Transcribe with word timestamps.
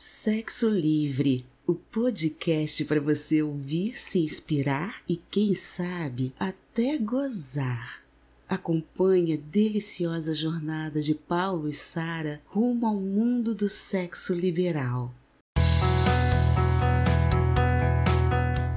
Sexo 0.00 0.68
Livre, 0.68 1.44
o 1.66 1.74
podcast 1.74 2.84
para 2.84 3.00
você 3.00 3.42
ouvir, 3.42 3.98
se 3.98 4.20
inspirar 4.20 5.02
e, 5.08 5.16
quem 5.16 5.56
sabe, 5.56 6.32
até 6.38 6.96
gozar. 6.98 8.04
Acompanhe 8.48 9.34
a 9.34 9.36
deliciosa 9.50 10.36
jornada 10.36 11.02
de 11.02 11.16
Paulo 11.16 11.68
e 11.68 11.74
Sara 11.74 12.40
rumo 12.46 12.86
ao 12.86 12.94
mundo 12.94 13.56
do 13.56 13.68
sexo 13.68 14.34
liberal. 14.34 15.12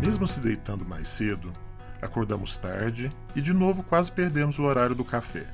Mesmo 0.02 0.28
se 0.28 0.40
deitando 0.40 0.84
mais 0.88 1.08
cedo, 1.08 1.54
acordamos 2.02 2.58
tarde 2.58 3.12
e 3.36 3.42
de 3.42 3.54
novo 3.54 3.84
quase 3.84 4.12
perdemos 4.12 4.58
o 4.58 4.64
horário 4.64 4.96
do 4.96 5.06
café. 5.06 5.48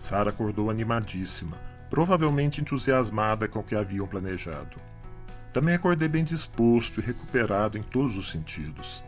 Sara 0.00 0.30
acordou 0.30 0.70
animadíssima, 0.70 1.58
provavelmente 1.90 2.62
entusiasmada 2.62 3.46
com 3.46 3.58
o 3.58 3.62
que 3.62 3.74
haviam 3.74 4.06
planejado. 4.06 4.88
Também 5.52 5.74
acordei 5.74 6.08
bem 6.08 6.24
disposto 6.24 7.00
e 7.00 7.04
recuperado 7.04 7.76
em 7.76 7.82
todos 7.82 8.16
os 8.16 8.30
sentidos. 8.30 9.04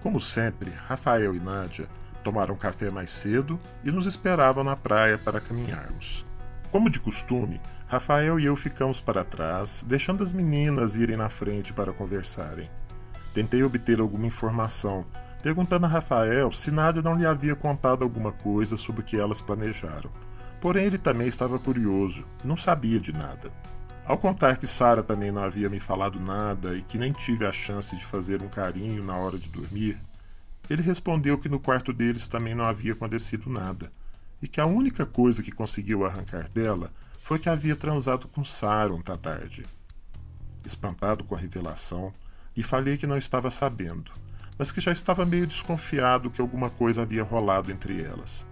Como 0.00 0.20
sempre, 0.20 0.70
Rafael 0.70 1.34
e 1.34 1.40
Nádia 1.40 1.88
tomaram 2.24 2.56
café 2.56 2.90
mais 2.90 3.10
cedo 3.10 3.58
e 3.84 3.92
nos 3.92 4.04
esperavam 4.04 4.64
na 4.64 4.76
praia 4.76 5.16
para 5.16 5.40
caminharmos. 5.40 6.26
Como 6.72 6.90
de 6.90 6.98
costume, 6.98 7.60
Rafael 7.86 8.40
e 8.40 8.44
eu 8.44 8.56
ficamos 8.56 9.00
para 9.00 9.22
trás, 9.22 9.84
deixando 9.86 10.24
as 10.24 10.32
meninas 10.32 10.96
irem 10.96 11.16
na 11.16 11.28
frente 11.28 11.72
para 11.72 11.92
conversarem. 11.92 12.68
Tentei 13.32 13.62
obter 13.62 14.00
alguma 14.00 14.26
informação, 14.26 15.04
perguntando 15.40 15.86
a 15.86 15.88
Rafael 15.88 16.50
se 16.50 16.72
Nádia 16.72 17.00
não 17.00 17.16
lhe 17.16 17.24
havia 17.24 17.54
contado 17.54 18.02
alguma 18.02 18.32
coisa 18.32 18.76
sobre 18.76 19.02
o 19.02 19.04
que 19.04 19.16
elas 19.16 19.40
planejaram. 19.40 20.10
Porém, 20.60 20.86
ele 20.86 20.98
também 20.98 21.28
estava 21.28 21.60
curioso 21.60 22.24
e 22.42 22.46
não 22.48 22.56
sabia 22.56 22.98
de 22.98 23.12
nada. 23.12 23.52
Ao 24.06 24.16
contar 24.16 24.56
que 24.56 24.68
Sara 24.68 25.02
também 25.02 25.32
não 25.32 25.42
havia 25.42 25.68
me 25.68 25.80
falado 25.80 26.20
nada 26.20 26.76
e 26.76 26.82
que 26.82 26.96
nem 26.96 27.10
tive 27.10 27.44
a 27.44 27.50
chance 27.50 27.96
de 27.96 28.04
fazer 28.04 28.40
um 28.40 28.48
carinho 28.48 29.02
na 29.02 29.16
hora 29.16 29.36
de 29.36 29.48
dormir, 29.48 30.00
ele 30.70 30.80
respondeu 30.80 31.36
que 31.36 31.48
no 31.48 31.58
quarto 31.58 31.92
deles 31.92 32.28
também 32.28 32.54
não 32.54 32.64
havia 32.64 32.92
acontecido 32.92 33.50
nada 33.50 33.90
e 34.40 34.46
que 34.46 34.60
a 34.60 34.66
única 34.66 35.04
coisa 35.04 35.42
que 35.42 35.50
conseguiu 35.50 36.06
arrancar 36.06 36.48
dela 36.48 36.88
foi 37.20 37.40
que 37.40 37.48
havia 37.48 37.74
transado 37.74 38.28
com 38.28 38.44
Sara 38.44 38.94
ontem 38.94 39.16
tarde. 39.16 39.66
Espantado 40.64 41.24
com 41.24 41.34
a 41.34 41.38
revelação, 41.38 42.14
lhe 42.56 42.62
falei 42.62 42.96
que 42.96 43.08
não 43.08 43.18
estava 43.18 43.50
sabendo, 43.50 44.12
mas 44.56 44.70
que 44.70 44.80
já 44.80 44.92
estava 44.92 45.26
meio 45.26 45.48
desconfiado 45.48 46.30
que 46.30 46.40
alguma 46.40 46.70
coisa 46.70 47.02
havia 47.02 47.24
rolado 47.24 47.72
entre 47.72 48.04
elas. 48.04 48.46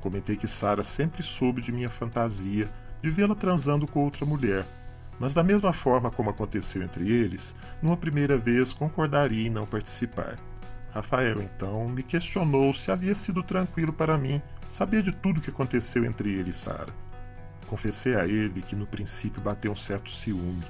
Comentei 0.00 0.34
que 0.34 0.46
Sara 0.46 0.82
sempre 0.82 1.22
soube 1.22 1.60
de 1.60 1.72
minha 1.72 1.90
fantasia 1.90 2.72
de 3.02 3.10
vê-la 3.10 3.34
transando 3.34 3.86
com 3.86 4.02
outra 4.02 4.24
mulher 4.24 4.66
mas 5.18 5.34
da 5.34 5.42
mesma 5.42 5.72
forma 5.72 6.10
como 6.10 6.30
aconteceu 6.30 6.82
entre 6.82 7.08
eles, 7.08 7.54
numa 7.82 7.96
primeira 7.96 8.36
vez 8.36 8.72
concordaria 8.72 9.46
em 9.46 9.50
não 9.50 9.66
participar. 9.66 10.38
Rafael 10.92 11.42
então 11.42 11.88
me 11.88 12.02
questionou 12.02 12.72
se 12.72 12.90
havia 12.90 13.14
sido 13.14 13.42
tranquilo 13.42 13.92
para 13.92 14.18
mim 14.18 14.40
saber 14.70 15.02
de 15.02 15.12
tudo 15.12 15.38
o 15.38 15.40
que 15.40 15.50
aconteceu 15.50 16.04
entre 16.04 16.32
ele 16.32 16.50
e 16.50 16.54
Sara. 16.54 16.92
Confessei 17.66 18.16
a 18.16 18.26
ele 18.26 18.62
que 18.62 18.76
no 18.76 18.86
princípio 18.86 19.40
bateu 19.40 19.72
um 19.72 19.76
certo 19.76 20.10
ciúme, 20.10 20.64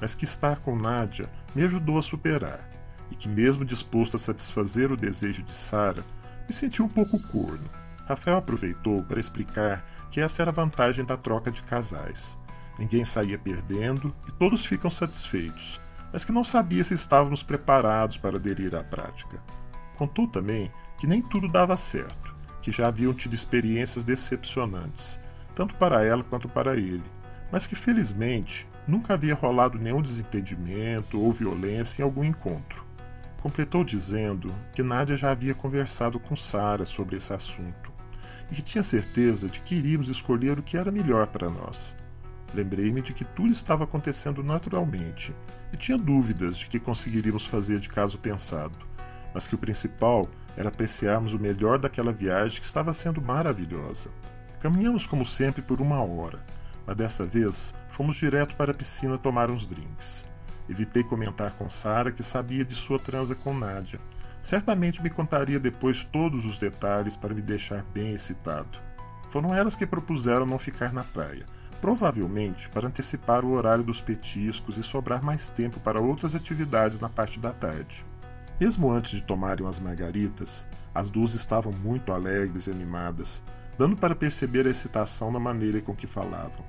mas 0.00 0.14
que 0.14 0.24
estar 0.24 0.60
com 0.60 0.76
Nádia 0.76 1.30
me 1.54 1.62
ajudou 1.62 1.98
a 1.98 2.02
superar, 2.02 2.68
e 3.10 3.14
que 3.14 3.28
mesmo 3.28 3.64
disposto 3.64 4.16
a 4.16 4.18
satisfazer 4.18 4.90
o 4.90 4.96
desejo 4.96 5.42
de 5.42 5.54
Sara, 5.54 6.04
me 6.48 6.54
senti 6.54 6.82
um 6.82 6.88
pouco 6.88 7.18
corno. 7.28 7.68
Rafael 8.06 8.38
aproveitou 8.38 9.02
para 9.04 9.20
explicar 9.20 9.84
que 10.10 10.20
essa 10.20 10.42
era 10.42 10.50
a 10.50 10.54
vantagem 10.54 11.04
da 11.04 11.16
troca 11.16 11.50
de 11.50 11.62
casais 11.62 12.36
Ninguém 12.80 13.04
saía 13.04 13.38
perdendo 13.38 14.16
e 14.26 14.32
todos 14.32 14.64
ficam 14.64 14.88
satisfeitos, 14.88 15.78
mas 16.10 16.24
que 16.24 16.32
não 16.32 16.42
sabia 16.42 16.82
se 16.82 16.94
estávamos 16.94 17.42
preparados 17.42 18.16
para 18.16 18.36
aderir 18.36 18.74
à 18.74 18.82
prática. 18.82 19.38
Contou 19.96 20.26
também 20.26 20.72
que 20.98 21.06
nem 21.06 21.20
tudo 21.20 21.46
dava 21.46 21.76
certo, 21.76 22.34
que 22.62 22.72
já 22.72 22.88
haviam 22.88 23.12
tido 23.12 23.34
experiências 23.34 24.02
decepcionantes, 24.02 25.20
tanto 25.54 25.74
para 25.74 26.02
ela 26.02 26.24
quanto 26.24 26.48
para 26.48 26.74
ele, 26.74 27.04
mas 27.52 27.66
que 27.66 27.76
felizmente 27.76 28.66
nunca 28.88 29.12
havia 29.12 29.34
rolado 29.34 29.78
nenhum 29.78 30.00
desentendimento 30.00 31.20
ou 31.20 31.30
violência 31.30 32.00
em 32.00 32.04
algum 32.04 32.24
encontro. 32.24 32.82
Completou 33.42 33.84
dizendo 33.84 34.54
que 34.74 34.82
Nádia 34.82 35.18
já 35.18 35.32
havia 35.32 35.54
conversado 35.54 36.18
com 36.18 36.34
Sara 36.34 36.86
sobre 36.86 37.16
esse 37.16 37.34
assunto 37.34 37.92
e 38.50 38.54
que 38.54 38.62
tinha 38.62 38.82
certeza 38.82 39.50
de 39.50 39.60
que 39.60 39.74
iríamos 39.74 40.08
escolher 40.08 40.58
o 40.58 40.62
que 40.62 40.78
era 40.78 40.90
melhor 40.90 41.26
para 41.26 41.50
nós. 41.50 41.94
Lembrei-me 42.52 43.00
de 43.00 43.12
que 43.12 43.24
tudo 43.24 43.52
estava 43.52 43.84
acontecendo 43.84 44.42
naturalmente 44.42 45.34
e 45.72 45.76
tinha 45.76 45.96
dúvidas 45.96 46.56
de 46.56 46.66
que 46.66 46.80
conseguiríamos 46.80 47.46
fazer 47.46 47.78
de 47.78 47.88
caso 47.88 48.18
pensado, 48.18 48.76
mas 49.32 49.46
que 49.46 49.54
o 49.54 49.58
principal 49.58 50.28
era 50.56 50.68
apreciarmos 50.68 51.32
o 51.32 51.38
melhor 51.38 51.78
daquela 51.78 52.12
viagem 52.12 52.58
que 52.58 52.66
estava 52.66 52.92
sendo 52.92 53.22
maravilhosa. 53.22 54.10
Caminhamos 54.58 55.06
como 55.06 55.24
sempre 55.24 55.62
por 55.62 55.80
uma 55.80 56.02
hora, 56.02 56.44
mas 56.84 56.96
dessa 56.96 57.24
vez 57.24 57.72
fomos 57.92 58.16
direto 58.16 58.56
para 58.56 58.72
a 58.72 58.74
piscina 58.74 59.16
tomar 59.16 59.48
uns 59.48 59.64
drinks. 59.64 60.26
Evitei 60.68 61.04
comentar 61.04 61.52
com 61.52 61.70
Sara 61.70 62.10
que 62.10 62.22
sabia 62.22 62.64
de 62.64 62.74
sua 62.74 62.98
transa 62.98 63.34
com 63.34 63.54
Nádia. 63.54 64.00
Certamente 64.42 65.02
me 65.02 65.10
contaria 65.10 65.60
depois 65.60 66.04
todos 66.04 66.44
os 66.44 66.58
detalhes 66.58 67.16
para 67.16 67.34
me 67.34 67.42
deixar 67.42 67.84
bem 67.94 68.12
excitado. 68.12 68.78
Foram 69.28 69.54
elas 69.54 69.76
que 69.76 69.86
propuseram 69.86 70.46
não 70.46 70.58
ficar 70.58 70.92
na 70.92 71.04
praia 71.04 71.46
provavelmente 71.80 72.68
para 72.68 72.86
antecipar 72.86 73.44
o 73.44 73.52
horário 73.52 73.82
dos 73.82 74.00
petiscos 74.00 74.76
e 74.76 74.82
sobrar 74.82 75.22
mais 75.22 75.48
tempo 75.48 75.80
para 75.80 76.00
outras 76.00 76.34
atividades 76.34 77.00
na 77.00 77.08
parte 77.08 77.38
da 77.40 77.52
tarde. 77.52 78.04
Mesmo 78.60 78.90
antes 78.90 79.12
de 79.12 79.22
tomarem 79.22 79.66
as 79.66 79.80
margaritas, 79.80 80.66
as 80.94 81.08
duas 81.08 81.34
estavam 81.34 81.72
muito 81.72 82.12
alegres 82.12 82.66
e 82.66 82.70
animadas, 82.70 83.42
dando 83.78 83.96
para 83.96 84.14
perceber 84.14 84.66
a 84.66 84.70
excitação 84.70 85.32
na 85.32 85.40
maneira 85.40 85.80
com 85.80 85.94
que 85.94 86.06
falavam. 86.06 86.64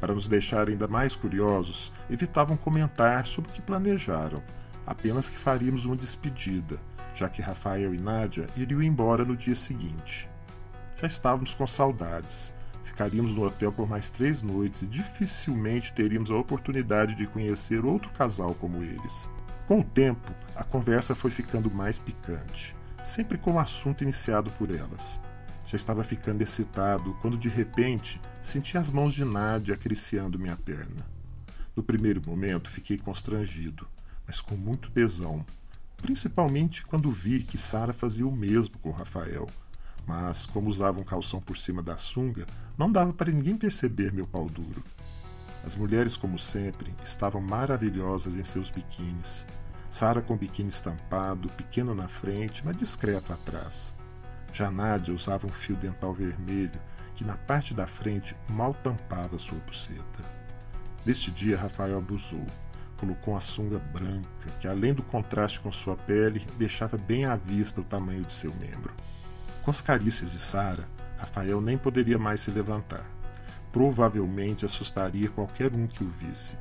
Para 0.00 0.14
nos 0.14 0.28
deixar 0.28 0.68
ainda 0.68 0.88
mais 0.88 1.16
curiosos, 1.16 1.92
evitavam 2.08 2.56
comentar 2.56 3.26
sobre 3.26 3.50
o 3.50 3.52
que 3.52 3.60
planejaram, 3.60 4.42
apenas 4.86 5.28
que 5.28 5.36
faríamos 5.36 5.84
uma 5.84 5.96
despedida, 5.96 6.78
já 7.14 7.28
que 7.28 7.42
Rafael 7.42 7.94
e 7.94 7.98
Nádia 7.98 8.46
iriam 8.56 8.82
embora 8.82 9.24
no 9.24 9.36
dia 9.36 9.54
seguinte. 9.54 10.28
Já 10.96 11.06
estávamos 11.06 11.54
com 11.54 11.66
saudades, 11.66 12.52
Ficaríamos 12.86 13.32
no 13.32 13.42
hotel 13.42 13.72
por 13.72 13.88
mais 13.88 14.08
três 14.08 14.42
noites 14.42 14.82
e 14.82 14.86
dificilmente 14.86 15.92
teríamos 15.92 16.30
a 16.30 16.36
oportunidade 16.36 17.16
de 17.16 17.26
conhecer 17.26 17.84
outro 17.84 18.10
casal 18.12 18.54
como 18.54 18.80
eles. 18.80 19.28
Com 19.66 19.80
o 19.80 19.84
tempo, 19.84 20.32
a 20.54 20.62
conversa 20.62 21.12
foi 21.12 21.32
ficando 21.32 21.68
mais 21.68 21.98
picante, 21.98 22.76
sempre 23.02 23.36
com 23.36 23.54
o 23.54 23.58
assunto 23.58 24.04
iniciado 24.04 24.52
por 24.52 24.70
elas. 24.70 25.20
Já 25.66 25.74
estava 25.74 26.04
ficando 26.04 26.42
excitado 26.42 27.12
quando 27.20 27.36
de 27.36 27.48
repente 27.48 28.20
senti 28.40 28.78
as 28.78 28.88
mãos 28.88 29.12
de 29.12 29.24
Nádia 29.24 29.74
acariciando 29.74 30.38
minha 30.38 30.56
perna. 30.56 31.10
No 31.74 31.82
primeiro 31.82 32.22
momento 32.24 32.70
fiquei 32.70 32.96
constrangido, 32.96 33.86
mas 34.24 34.40
com 34.40 34.54
muito 34.54 34.92
tesão, 34.92 35.44
principalmente 35.96 36.86
quando 36.86 37.10
vi 37.10 37.42
que 37.42 37.58
Sara 37.58 37.92
fazia 37.92 38.26
o 38.26 38.34
mesmo 38.34 38.78
com 38.78 38.92
Rafael 38.92 39.48
mas 40.06 40.46
como 40.46 40.70
usava 40.70 41.00
um 41.00 41.04
calção 41.04 41.40
por 41.40 41.56
cima 41.56 41.82
da 41.82 41.96
sunga, 41.96 42.46
não 42.78 42.90
dava 42.90 43.12
para 43.12 43.32
ninguém 43.32 43.56
perceber 43.56 44.12
meu 44.12 44.26
pau 44.26 44.48
duro. 44.48 44.82
As 45.64 45.74
mulheres, 45.74 46.16
como 46.16 46.38
sempre, 46.38 46.94
estavam 47.04 47.40
maravilhosas 47.40 48.36
em 48.36 48.44
seus 48.44 48.70
biquínis. 48.70 49.46
Sara 49.90 50.22
com 50.22 50.36
biquíni 50.36 50.68
estampado, 50.68 51.48
pequeno 51.50 51.94
na 51.94 52.06
frente, 52.06 52.62
mas 52.64 52.76
discreto 52.76 53.32
atrás. 53.32 53.94
Já 54.52 54.70
Nádia 54.70 55.12
usava 55.12 55.46
um 55.46 55.50
fio 55.50 55.76
dental 55.76 56.14
vermelho 56.14 56.80
que 57.16 57.24
na 57.24 57.36
parte 57.36 57.74
da 57.74 57.86
frente 57.86 58.36
mal 58.48 58.74
tampava 58.74 59.38
sua 59.38 59.58
buceta. 59.60 60.22
Neste 61.04 61.30
dia, 61.30 61.56
Rafael 61.56 61.98
abusou. 61.98 62.44
Colocou 62.98 63.36
a 63.36 63.40
sunga 63.40 63.78
branca, 63.78 64.50
que 64.60 64.68
além 64.68 64.94
do 64.94 65.02
contraste 65.02 65.60
com 65.60 65.72
sua 65.72 65.96
pele, 65.96 66.46
deixava 66.56 66.96
bem 66.96 67.24
à 67.24 67.36
vista 67.36 67.80
o 67.80 67.84
tamanho 67.84 68.24
de 68.24 68.32
seu 68.32 68.54
membro. 68.54 68.94
Com 69.66 69.72
as 69.72 69.82
carícias 69.82 70.30
de 70.30 70.38
Sara, 70.38 70.88
Rafael 71.18 71.60
nem 71.60 71.76
poderia 71.76 72.20
mais 72.20 72.38
se 72.38 72.52
levantar. 72.52 73.04
Provavelmente 73.72 74.64
assustaria 74.64 75.28
qualquer 75.28 75.74
um 75.74 75.88
que 75.88 76.04
o 76.04 76.08
visse. 76.08 76.56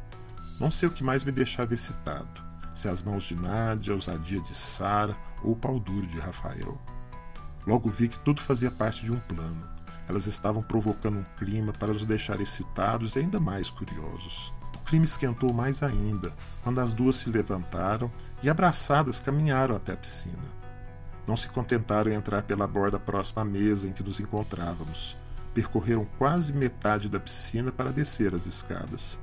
Não 0.59 0.71
sei 0.71 0.89
o 0.89 0.91
que 0.91 1.03
mais 1.03 1.23
me 1.23 1.31
deixava 1.31 1.75
excitado, 1.75 2.43
se 2.73 2.89
as 2.89 3.03
mãos 3.03 3.25
de 3.25 3.35
Nádia, 3.35 3.93
a 3.93 3.95
ousadia 3.95 4.41
de 4.41 4.55
Sara 4.55 5.15
ou 5.43 5.51
o 5.51 5.55
pau 5.55 5.79
duro 5.79 6.07
de 6.07 6.19
Rafael. 6.19 6.81
Logo 7.67 7.91
vi 7.91 8.07
que 8.07 8.17
tudo 8.17 8.41
fazia 8.41 8.71
parte 8.71 9.05
de 9.05 9.11
um 9.11 9.19
plano. 9.19 9.69
Elas 10.09 10.25
estavam 10.25 10.63
provocando 10.63 11.19
um 11.19 11.25
clima 11.37 11.73
para 11.73 11.93
nos 11.93 12.07
deixar 12.07 12.41
excitados 12.41 13.15
e 13.15 13.19
ainda 13.19 13.39
mais 13.39 13.69
curiosos. 13.69 14.51
O 14.77 14.79
clima 14.79 15.05
esquentou 15.05 15.53
mais 15.53 15.83
ainda 15.83 16.33
quando 16.63 16.81
as 16.81 16.91
duas 16.91 17.17
se 17.17 17.29
levantaram 17.29 18.11
e, 18.41 18.49
abraçadas, 18.49 19.19
caminharam 19.19 19.75
até 19.75 19.93
a 19.93 19.97
piscina. 19.97 20.64
Não 21.27 21.35
se 21.35 21.49
contentaram 21.49 22.11
em 22.11 22.15
entrar 22.15 22.43
pela 22.43 22.67
borda 22.67 22.99
próxima 22.99 23.41
à 23.41 23.45
mesa 23.45 23.87
em 23.87 23.91
que 23.91 24.03
nos 24.03 24.19
encontrávamos. 24.19 25.17
Percorreram 25.53 26.05
quase 26.17 26.53
metade 26.53 27.09
da 27.09 27.19
piscina 27.19 27.71
para 27.71 27.91
descer 27.91 28.35
as 28.35 28.45
escadas. 28.45 29.19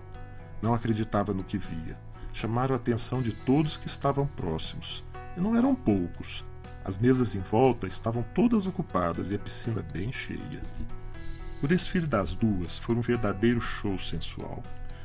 Não 0.60 0.74
acreditava 0.74 1.32
no 1.32 1.44
que 1.44 1.58
via. 1.58 1.96
chamaram 2.32 2.74
a 2.74 2.76
atenção 2.76 3.20
de 3.20 3.32
todos 3.32 3.76
que 3.76 3.86
estavam 3.86 4.26
próximos, 4.26 5.04
e 5.36 5.40
não 5.40 5.54
eram 5.54 5.74
poucos. 5.74 6.44
As 6.84 6.96
mesas 6.96 7.34
em 7.34 7.40
volta 7.40 7.86
estavam 7.86 8.24
todas 8.34 8.66
ocupadas 8.66 9.30
e 9.30 9.34
a 9.34 9.38
piscina 9.38 9.82
bem 9.92 10.10
cheia. 10.10 10.62
O 11.62 11.68
desfile 11.68 12.06
das 12.06 12.34
duas 12.34 12.78
foi 12.78 12.96
um 12.96 13.00
verdadeiro 13.00 13.60
show 13.60 13.98
sensual. 13.98 14.62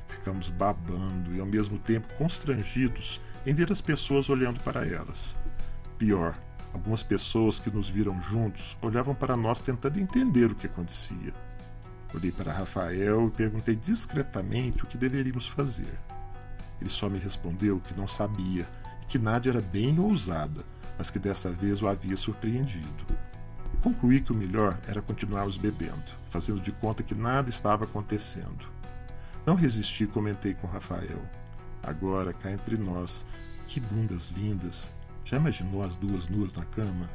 Ficamos 0.07 0.49
babando 0.49 1.35
e 1.35 1.39
ao 1.39 1.45
mesmo 1.45 1.77
tempo 1.77 2.07
constrangidos 2.15 3.21
em 3.45 3.53
ver 3.53 3.71
as 3.71 3.81
pessoas 3.81 4.29
olhando 4.29 4.59
para 4.61 4.87
elas. 4.87 5.37
Pior, 5.97 6.37
algumas 6.73 7.03
pessoas 7.03 7.59
que 7.59 7.69
nos 7.69 7.89
viram 7.89 8.21
juntos 8.21 8.77
olhavam 8.81 9.15
para 9.15 9.35
nós 9.35 9.61
tentando 9.61 9.99
entender 9.99 10.51
o 10.51 10.55
que 10.55 10.67
acontecia. 10.67 11.33
Olhei 12.13 12.31
para 12.31 12.53
Rafael 12.53 13.27
e 13.27 13.31
perguntei 13.31 13.75
discretamente 13.75 14.83
o 14.83 14.87
que 14.87 14.97
deveríamos 14.97 15.47
fazer. 15.47 15.93
Ele 16.79 16.89
só 16.89 17.09
me 17.09 17.19
respondeu 17.19 17.79
que 17.79 17.97
não 17.97 18.07
sabia 18.07 18.67
e 19.01 19.05
que 19.05 19.19
Nádia 19.19 19.51
era 19.51 19.61
bem 19.61 19.99
ousada, 19.99 20.63
mas 20.97 21.09
que 21.09 21.19
dessa 21.19 21.49
vez 21.49 21.81
o 21.81 21.87
havia 21.87 22.15
surpreendido. 22.15 23.05
Concluí 23.81 24.21
que 24.21 24.31
o 24.31 24.35
melhor 24.35 24.79
era 24.87 25.01
continuarmos 25.01 25.57
bebendo, 25.57 26.11
fazendo 26.25 26.59
de 26.59 26.71
conta 26.71 27.03
que 27.03 27.15
nada 27.15 27.49
estava 27.49 27.85
acontecendo. 27.85 28.67
Não 29.45 29.55
resisti 29.55 30.03
e 30.03 30.07
comentei 30.07 30.53
com 30.53 30.67
Rafael. 30.67 31.21
Agora, 31.83 32.33
cá 32.33 32.51
entre 32.51 32.77
nós, 32.77 33.25
que 33.65 33.79
bundas 33.79 34.31
lindas! 34.31 34.96
Já 35.27 35.35
imaginou 35.35 35.83
as 35.83 35.97
duas 35.97 36.29
nuas 36.29 36.53
na 36.53 36.63
cama? 36.63 37.09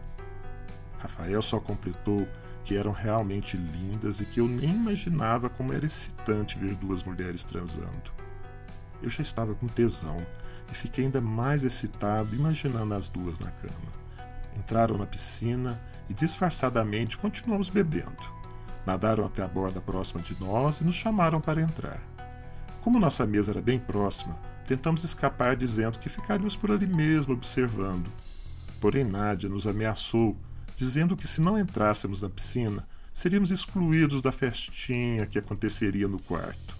Rafael 0.98 1.40
só 1.40 1.58
completou 1.58 2.28
que 2.62 2.76
eram 2.76 2.92
realmente 2.92 3.56
lindas 3.56 4.20
e 4.20 4.26
que 4.26 4.38
eu 4.38 4.46
nem 4.46 4.68
imaginava 4.68 5.48
como 5.48 5.72
era 5.72 5.86
excitante 5.86 6.58
ver 6.58 6.74
duas 6.74 7.02
mulheres 7.02 7.42
transando. 7.42 8.12
Eu 9.02 9.08
já 9.08 9.22
estava 9.22 9.54
com 9.54 9.66
tesão 9.66 10.18
e 10.70 10.74
fiquei 10.74 11.06
ainda 11.06 11.22
mais 11.22 11.64
excitado 11.64 12.36
imaginando 12.36 12.92
as 12.92 13.08
duas 13.08 13.38
na 13.38 13.50
cama. 13.50 13.92
Entraram 14.58 14.98
na 14.98 15.06
piscina 15.06 15.80
e 16.10 16.12
disfarçadamente 16.12 17.16
continuamos 17.16 17.70
bebendo. 17.70 18.22
Nadaram 18.84 19.24
até 19.24 19.42
a 19.42 19.48
borda 19.48 19.80
próxima 19.80 20.20
de 20.20 20.38
nós 20.38 20.80
e 20.80 20.84
nos 20.84 20.96
chamaram 20.96 21.40
para 21.40 21.62
entrar. 21.62 22.11
Como 22.82 22.98
nossa 22.98 23.24
mesa 23.24 23.52
era 23.52 23.62
bem 23.62 23.78
próxima, 23.78 24.34
tentamos 24.66 25.04
escapar 25.04 25.54
dizendo 25.54 26.00
que 26.00 26.08
ficaríamos 26.08 26.56
por 26.56 26.72
ali 26.72 26.84
mesmo 26.84 27.32
observando. 27.32 28.10
Porém, 28.80 29.04
Nádia 29.04 29.48
nos 29.48 29.68
ameaçou, 29.68 30.36
dizendo 30.74 31.16
que 31.16 31.28
se 31.28 31.40
não 31.40 31.56
entrássemos 31.56 32.20
na 32.20 32.28
piscina, 32.28 32.84
seríamos 33.14 33.52
excluídos 33.52 34.20
da 34.20 34.32
festinha 34.32 35.26
que 35.26 35.38
aconteceria 35.38 36.08
no 36.08 36.20
quarto. 36.20 36.76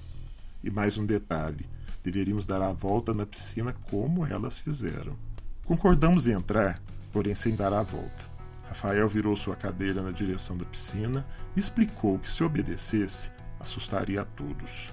E 0.64 0.72
mais 0.72 0.98
um 0.98 1.06
detalhe: 1.06 1.68
deveríamos 2.02 2.46
dar 2.46 2.60
a 2.62 2.72
volta 2.72 3.14
na 3.14 3.24
piscina 3.24 3.72
como 3.88 4.26
elas 4.26 4.58
fizeram. 4.58 5.16
Concordamos 5.64 6.26
em 6.26 6.32
entrar, 6.32 6.82
porém 7.12 7.36
sem 7.36 7.54
dar 7.54 7.72
a 7.72 7.84
volta. 7.84 8.28
Rafael 8.66 9.08
virou 9.08 9.36
sua 9.36 9.54
cadeira 9.54 10.02
na 10.02 10.10
direção 10.10 10.56
da 10.56 10.64
piscina 10.64 11.24
e 11.54 11.60
explicou 11.60 12.18
que 12.18 12.28
se 12.28 12.42
obedecesse, 12.42 13.30
assustaria 13.60 14.22
a 14.22 14.24
todos. 14.24 14.92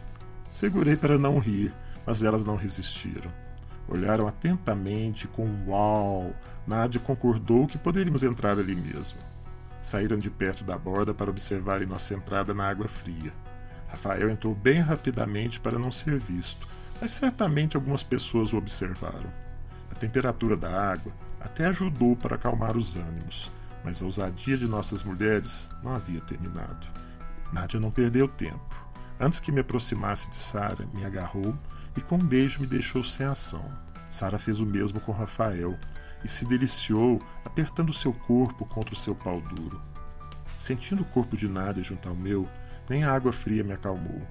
Segurei 0.51 0.95
para 0.95 1.17
não 1.17 1.39
rir, 1.39 1.73
mas 2.05 2.23
elas 2.23 2.45
não 2.45 2.55
resistiram. 2.55 3.31
Olharam 3.87 4.27
atentamente 4.27 5.27
com 5.27 5.45
um 5.45 5.69
uau. 5.69 6.33
Nádia 6.67 6.99
concordou 6.99 7.65
que 7.65 7.77
poderíamos 7.77 8.23
entrar 8.23 8.59
ali 8.59 8.75
mesmo. 8.75 9.19
Saíram 9.81 10.17
de 10.17 10.29
perto 10.29 10.63
da 10.63 10.77
borda 10.77 11.13
para 11.13 11.29
observarem 11.29 11.87
nossa 11.87 12.13
entrada 12.13 12.53
na 12.53 12.67
água 12.67 12.87
fria. 12.87 13.33
Rafael 13.87 14.29
entrou 14.29 14.53
bem 14.53 14.79
rapidamente 14.79 15.59
para 15.59 15.79
não 15.79 15.91
ser 15.91 16.19
visto, 16.19 16.67
mas 17.01 17.11
certamente 17.11 17.75
algumas 17.75 18.03
pessoas 18.03 18.53
o 18.53 18.57
observaram. 18.57 19.31
A 19.89 19.95
temperatura 19.95 20.55
da 20.55 20.91
água 20.91 21.11
até 21.39 21.65
ajudou 21.67 22.15
para 22.15 22.35
acalmar 22.35 22.77
os 22.77 22.95
ânimos, 22.95 23.51
mas 23.83 24.01
a 24.01 24.05
ousadia 24.05 24.57
de 24.57 24.67
nossas 24.67 25.03
mulheres 25.03 25.71
não 25.81 25.95
havia 25.95 26.21
terminado. 26.21 26.87
Nádia 27.51 27.79
não 27.79 27.89
perdeu 27.89 28.27
tempo. 28.27 28.88
Antes 29.19 29.41
que 29.41 29.51
me 29.51 29.59
aproximasse 29.59 30.29
de 30.29 30.37
Sara, 30.37 30.87
me 30.93 31.03
agarrou 31.03 31.53
e 31.97 31.99
com 31.99 32.15
um 32.15 32.25
beijo 32.25 32.61
me 32.61 32.67
deixou 32.67 33.03
sem 33.03 33.25
ação. 33.25 33.69
Sara 34.09 34.39
fez 34.39 34.61
o 34.61 34.65
mesmo 34.65 35.01
com 35.01 35.11
Rafael 35.11 35.77
e 36.23 36.29
se 36.29 36.45
deliciou 36.45 37.21
apertando 37.43 37.91
seu 37.91 38.13
corpo 38.13 38.65
contra 38.65 38.93
o 38.93 38.97
seu 38.97 39.13
pau 39.13 39.41
duro. 39.41 39.81
Sentindo 40.57 41.03
o 41.03 41.05
corpo 41.05 41.35
de 41.35 41.49
Nádia 41.49 41.83
junto 41.83 42.07
ao 42.07 42.15
meu, 42.15 42.47
nem 42.89 43.03
a 43.03 43.13
água 43.13 43.33
fria 43.33 43.63
me 43.63 43.73
acalmou. 43.73 44.21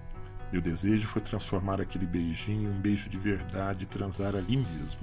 Meu 0.50 0.62
desejo 0.62 1.06
foi 1.06 1.20
transformar 1.20 1.82
aquele 1.82 2.06
beijinho 2.06 2.70
em 2.70 2.74
um 2.74 2.80
beijo 2.80 3.10
de 3.10 3.18
verdade 3.18 3.84
e 3.84 3.86
transar 3.86 4.34
ali 4.34 4.56
mesmo. 4.56 5.00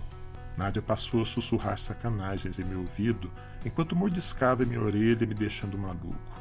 Nádia 0.57 0.81
passou 0.81 1.21
a 1.21 1.25
sussurrar 1.25 1.77
sacanagens 1.77 2.57
em 2.57 2.63
meu 2.63 2.79
ouvido 2.79 3.31
enquanto 3.63 3.95
mordiscava 3.95 4.65
minha 4.65 4.81
orelha, 4.81 5.27
me 5.27 5.35
deixando 5.35 5.77
maluco. 5.77 6.39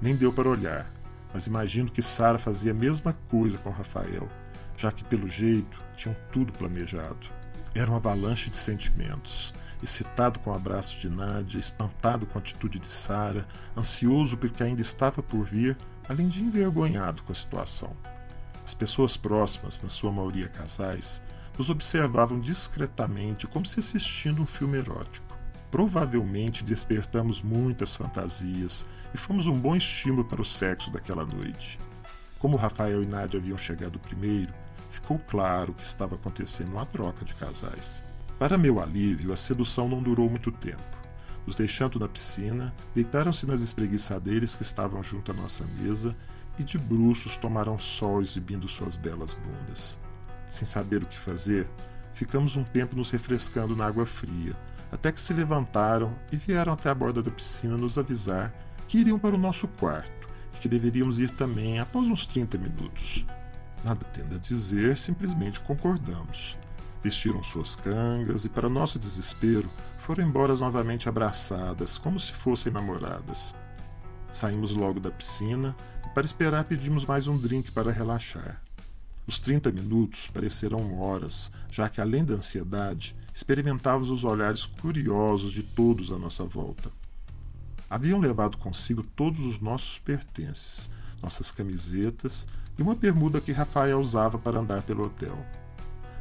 Nem 0.00 0.14
deu 0.14 0.32
para 0.32 0.48
olhar, 0.48 0.92
mas 1.32 1.46
imagino 1.46 1.90
que 1.90 2.02
Sara 2.02 2.38
fazia 2.38 2.72
a 2.72 2.74
mesma 2.74 3.12
coisa 3.28 3.58
com 3.58 3.70
Rafael, 3.70 4.28
já 4.76 4.90
que 4.90 5.04
pelo 5.04 5.28
jeito 5.28 5.82
tinham 5.96 6.16
tudo 6.32 6.52
planejado. 6.52 7.28
Era 7.74 7.90
uma 7.90 7.98
avalanche 7.98 8.50
de 8.50 8.56
sentimentos. 8.56 9.52
Excitado 9.82 10.40
com 10.40 10.50
o 10.50 10.54
abraço 10.54 10.98
de 10.98 11.08
Nádia, 11.08 11.58
espantado 11.58 12.26
com 12.26 12.38
a 12.38 12.40
atitude 12.40 12.80
de 12.80 12.88
Sara, 12.88 13.46
ansioso 13.76 14.36
porque 14.36 14.62
ainda 14.62 14.82
estava 14.82 15.22
por 15.22 15.44
vir, 15.44 15.76
além 16.08 16.28
de 16.28 16.42
envergonhado 16.42 17.22
com 17.22 17.30
a 17.30 17.34
situação. 17.34 17.96
As 18.64 18.74
pessoas 18.74 19.16
próximas, 19.16 19.80
na 19.80 19.88
sua 19.88 20.10
maioria 20.10 20.48
casais, 20.48 21.22
nos 21.56 21.70
observavam 21.70 22.40
discretamente 22.40 23.46
como 23.46 23.64
se 23.64 23.78
assistindo 23.78 24.42
um 24.42 24.46
filme 24.46 24.78
erótico. 24.78 25.37
Provavelmente 25.70 26.64
despertamos 26.64 27.42
muitas 27.42 27.94
fantasias 27.94 28.86
e 29.12 29.18
fomos 29.18 29.46
um 29.46 29.58
bom 29.58 29.76
estímulo 29.76 30.24
para 30.24 30.40
o 30.40 30.44
sexo 30.44 30.90
daquela 30.90 31.26
noite. 31.26 31.78
Como 32.38 32.56
Rafael 32.56 33.02
e 33.02 33.06
Nádia 33.06 33.38
haviam 33.38 33.58
chegado 33.58 33.98
primeiro, 33.98 34.52
ficou 34.90 35.18
claro 35.18 35.74
que 35.74 35.84
estava 35.84 36.14
acontecendo 36.14 36.72
uma 36.72 36.86
troca 36.86 37.24
de 37.24 37.34
casais. 37.34 38.02
Para 38.38 38.56
meu 38.56 38.80
alívio, 38.80 39.32
a 39.32 39.36
sedução 39.36 39.88
não 39.88 40.02
durou 40.02 40.30
muito 40.30 40.50
tempo. 40.50 40.82
Nos 41.44 41.54
deixando 41.54 41.98
na 41.98 42.08
piscina, 42.08 42.74
deitaram-se 42.94 43.46
nas 43.46 43.60
espreguiçadeiras 43.60 44.54
que 44.54 44.62
estavam 44.62 45.02
junto 45.02 45.32
à 45.32 45.34
nossa 45.34 45.64
mesa 45.78 46.16
e 46.58 46.64
de 46.64 46.78
bruços 46.78 47.36
tomaram 47.36 47.78
sol 47.78 48.22
exibindo 48.22 48.68
suas 48.68 48.96
belas 48.96 49.34
bundas. 49.34 49.98
Sem 50.50 50.64
saber 50.64 51.02
o 51.02 51.06
que 51.06 51.18
fazer, 51.18 51.68
ficamos 52.12 52.56
um 52.56 52.64
tempo 52.64 52.96
nos 52.96 53.10
refrescando 53.10 53.76
na 53.76 53.86
água 53.86 54.06
fria, 54.06 54.54
até 54.90 55.12
que 55.12 55.20
se 55.20 55.32
levantaram 55.32 56.16
e 56.32 56.36
vieram 56.36 56.72
até 56.72 56.88
a 56.90 56.94
borda 56.94 57.22
da 57.22 57.30
piscina 57.30 57.76
nos 57.76 57.98
avisar 57.98 58.52
que 58.86 58.98
iriam 58.98 59.18
para 59.18 59.34
o 59.34 59.38
nosso 59.38 59.68
quarto 59.68 60.28
e 60.54 60.58
que 60.58 60.68
deveríamos 60.68 61.18
ir 61.18 61.30
também 61.30 61.78
após 61.78 62.08
uns 62.08 62.24
30 62.26 62.58
minutos. 62.58 63.26
Nada 63.84 64.04
tendo 64.12 64.34
a 64.34 64.38
dizer, 64.38 64.96
simplesmente 64.96 65.60
concordamos. 65.60 66.56
Vestiram 67.02 67.42
suas 67.42 67.76
cangas 67.76 68.44
e, 68.44 68.48
para 68.48 68.68
nosso 68.68 68.98
desespero, 68.98 69.70
foram 69.98 70.24
embora 70.24 70.56
novamente 70.56 71.08
abraçadas, 71.08 71.96
como 71.96 72.18
se 72.18 72.32
fossem 72.32 72.72
namoradas. 72.72 73.54
Saímos 74.32 74.74
logo 74.74 74.98
da 74.98 75.10
piscina 75.10 75.76
e, 76.04 76.08
para 76.10 76.26
esperar, 76.26 76.64
pedimos 76.64 77.06
mais 77.06 77.28
um 77.28 77.38
drink 77.38 77.70
para 77.70 77.92
relaxar. 77.92 78.67
Os 79.28 79.38
30 79.38 79.70
minutos 79.72 80.26
pareceram 80.32 80.98
horas, 80.98 81.52
já 81.70 81.86
que, 81.86 82.00
além 82.00 82.24
da 82.24 82.32
ansiedade, 82.32 83.14
experimentávamos 83.34 84.08
os 84.08 84.24
olhares 84.24 84.64
curiosos 84.64 85.52
de 85.52 85.62
todos 85.62 86.10
à 86.10 86.18
nossa 86.18 86.44
volta. 86.44 86.90
Haviam 87.90 88.18
levado 88.18 88.56
consigo 88.56 89.02
todos 89.02 89.40
os 89.40 89.60
nossos 89.60 89.98
pertences, 89.98 90.90
nossas 91.22 91.52
camisetas 91.52 92.46
e 92.78 92.82
uma 92.82 92.94
bermuda 92.94 93.38
que 93.38 93.52
Rafael 93.52 94.00
usava 94.00 94.38
para 94.38 94.60
andar 94.60 94.80
pelo 94.80 95.04
hotel. 95.04 95.36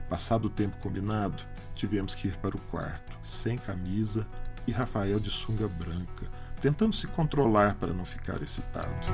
Passado 0.09 0.45
o 0.45 0.49
tempo 0.49 0.75
combinado, 0.79 1.41
tivemos 1.75 2.13
que 2.13 2.27
ir 2.27 2.35
para 2.37 2.57
o 2.57 2.61
quarto, 2.63 3.17
sem 3.23 3.57
camisa 3.57 4.27
e 4.67 4.73
Rafael 4.73 5.17
de 5.17 5.29
sunga 5.29 5.69
branca, 5.69 6.29
tentando 6.59 6.93
se 6.93 7.07
controlar 7.07 7.75
para 7.75 7.93
não 7.93 8.03
ficar 8.03 8.41
excitado. 8.43 9.07